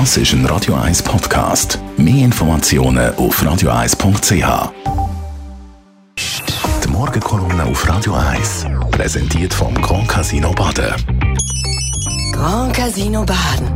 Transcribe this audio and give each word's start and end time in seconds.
Das 0.00 0.16
ist 0.16 0.32
ein 0.32 0.44
Radio 0.46 0.74
1 0.74 1.04
Podcast. 1.04 1.78
Mehr 1.96 2.24
Informationen 2.24 3.14
auf 3.14 3.40
radio1.ch. 3.40 4.72
Die 6.82 6.88
Morgenkolumne 6.88 7.64
auf 7.64 7.88
Radio 7.88 8.14
1 8.14 8.66
präsentiert 8.90 9.54
vom 9.54 9.72
Grand 9.80 10.08
Casino 10.08 10.50
Baden. 10.50 10.96
Grand 12.32 12.74
Casino 12.74 13.24
Baden. 13.24 13.68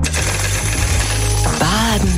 Baden 1.60 2.12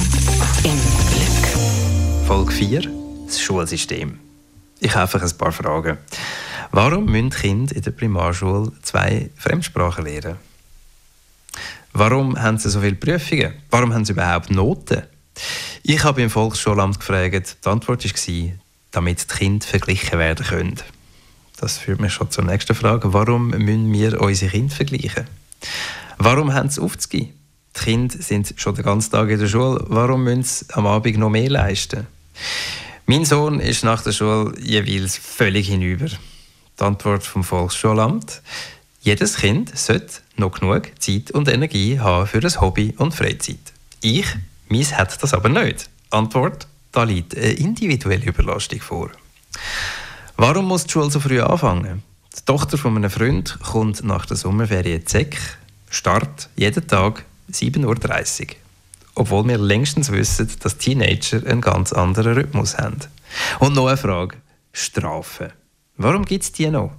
im 0.64 0.80
Glück. 1.10 2.26
Folge 2.26 2.52
4, 2.52 2.82
das 3.26 3.38
Schulsystem. 3.38 4.18
Ich 4.78 4.94
habe 4.94 5.02
einfach 5.02 5.22
ein 5.22 5.36
paar 5.36 5.52
Fragen. 5.52 5.98
Warum 6.72 7.04
müssen 7.04 7.28
Kinder 7.28 7.76
in 7.76 7.82
der 7.82 7.90
Primarschule 7.90 8.72
zwei 8.80 9.28
Fremdsprachen 9.36 10.06
lernen? 10.06 10.49
Warum 12.00 12.40
haben 12.40 12.56
sie 12.56 12.70
so 12.70 12.80
viele 12.80 12.94
Prüfungen? 12.94 13.52
Warum 13.68 13.92
haben 13.92 14.06
sie 14.06 14.12
überhaupt 14.12 14.50
Noten? 14.50 15.02
Ich 15.82 16.02
habe 16.02 16.22
im 16.22 16.30
Volksschulamt 16.30 16.98
gefragt, 16.98 17.58
die 17.62 17.68
Antwort 17.68 18.02
war, 18.02 18.50
damit 18.90 19.20
die 19.20 19.36
Kinder 19.36 19.66
verglichen 19.66 20.18
werden 20.18 20.46
können. 20.46 20.80
Das 21.58 21.76
führt 21.76 22.00
mich 22.00 22.14
schon 22.14 22.30
zur 22.30 22.44
nächsten 22.44 22.74
Frage. 22.74 23.12
Warum 23.12 23.48
müssen 23.48 23.92
wir 23.92 24.18
unsere 24.18 24.50
Kinder 24.50 24.74
vergleichen? 24.74 25.26
Warum 26.16 26.54
haben 26.54 26.70
sie 26.70 26.80
aufzugehen? 26.80 27.34
Die 27.76 27.80
Kinder 27.80 28.16
sind 28.18 28.54
schon 28.56 28.74
den 28.76 28.84
ganzen 28.86 29.10
Tag 29.10 29.28
in 29.28 29.38
der 29.38 29.48
Schule. 29.48 29.84
Warum 29.88 30.24
müssen 30.24 30.42
sie 30.42 30.64
am 30.72 30.86
Abend 30.86 31.18
noch 31.18 31.28
mehr 31.28 31.50
leisten? 31.50 32.06
Mein 33.04 33.26
Sohn 33.26 33.60
ist 33.60 33.84
nach 33.84 34.02
der 34.02 34.12
Schule 34.12 34.54
jeweils 34.58 35.18
völlig 35.18 35.68
hinüber. 35.68 36.06
Die 36.06 36.82
Antwort 36.82 37.24
vom 37.24 37.44
Volksschulamt. 37.44 38.40
Jedes 39.02 39.36
Kind 39.36 39.76
sollte 39.78 40.14
noch 40.40 40.58
genug 40.58 40.90
Zeit 40.98 41.30
und 41.30 41.48
Energie 41.48 42.00
haben 42.00 42.26
für 42.26 42.40
das 42.40 42.60
Hobby 42.60 42.94
und 42.98 43.14
Freizeit. 43.14 43.72
Ich, 44.00 44.26
meins 44.68 44.96
hat 44.96 45.22
das 45.22 45.32
aber 45.34 45.48
nicht. 45.48 45.88
Antwort, 46.10 46.66
da 46.92 47.04
liegt 47.04 47.36
eine 47.36 47.52
individuelle 47.52 48.26
Überlastung 48.26 48.80
vor. 48.80 49.10
Warum 50.36 50.66
muss 50.66 50.84
die 50.84 50.92
Schule 50.92 51.10
so 51.10 51.20
früh 51.20 51.40
anfangen? 51.40 52.02
Die 52.36 52.44
Tochter 52.44 52.78
von 52.78 52.96
einem 52.96 53.10
Freund 53.10 53.58
kommt 53.62 54.02
nach 54.02 54.26
der 54.26 54.36
Sommerferien 54.36 55.06
Zeck, 55.06 55.38
Start 55.90 56.48
jeden 56.56 56.86
Tag 56.86 57.24
7.30 57.52 58.42
Uhr. 58.42 58.46
Obwohl 59.16 59.48
wir 59.48 59.58
längstens 59.58 60.10
wissen, 60.10 60.48
dass 60.60 60.78
Teenager 60.78 61.44
einen 61.44 61.60
ganz 61.60 61.92
anderen 61.92 62.34
Rhythmus 62.34 62.78
haben. 62.78 63.00
Und 63.58 63.74
noch 63.74 63.88
eine 63.88 63.96
Frage. 63.96 64.36
Strafen. 64.72 65.48
Warum 65.96 66.24
gibt 66.24 66.44
es 66.44 66.52
die 66.52 66.70
noch? 66.70 66.92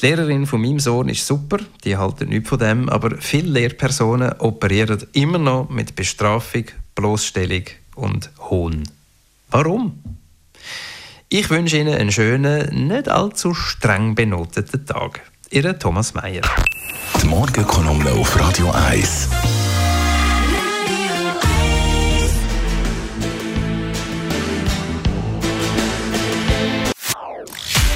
Die 0.00 0.06
Lehrerin 0.06 0.46
von 0.46 0.60
meinem 0.60 0.80
Sohn 0.80 1.08
ist 1.08 1.26
super, 1.26 1.58
die 1.84 1.96
halten 1.96 2.28
nichts 2.28 2.48
von 2.48 2.58
dem, 2.58 2.88
aber 2.88 3.16
viele 3.20 3.50
Lehrpersonen 3.50 4.32
operieren 4.40 5.02
immer 5.12 5.38
noch 5.38 5.68
mit 5.68 5.94
Bestrafung, 5.94 6.64
Bloßstellung 6.94 7.64
und 7.94 8.30
Hohn. 8.50 8.84
Warum? 9.50 10.02
Ich 11.28 11.50
wünsche 11.50 11.78
Ihnen 11.78 11.94
einen 11.94 12.12
schönen, 12.12 12.88
nicht 12.88 13.08
allzu 13.08 13.54
streng 13.54 14.14
benoteten 14.14 14.86
Tag. 14.86 15.20
Ihr 15.50 15.78
Thomas 15.78 16.14
Mayer. 16.14 16.42
Die 17.22 17.26
Morgenkolumne 17.26 18.10
auf 18.12 18.38
Radio 18.38 18.70
1. 18.70 19.28